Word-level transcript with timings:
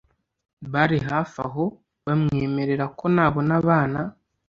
bari 0.71 0.97
hafi 1.09 1.37
aho 1.45 1.63
bamwemerera 2.05 2.85
ko 2.97 3.05
nabona 3.15 3.51
abana 3.61 3.99